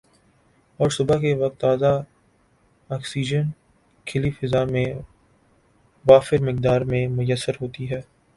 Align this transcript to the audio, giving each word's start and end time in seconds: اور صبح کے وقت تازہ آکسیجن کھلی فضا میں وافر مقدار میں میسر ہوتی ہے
اور 0.79 0.89
صبح 0.89 1.17
کے 1.17 1.33
وقت 1.35 1.59
تازہ 1.61 1.91
آکسیجن 2.89 3.49
کھلی 4.07 4.31
فضا 4.31 4.63
میں 4.65 4.85
وافر 6.05 6.41
مقدار 6.43 6.81
میں 6.81 7.07
میسر 7.09 7.61
ہوتی 7.61 7.89
ہے 7.91 8.01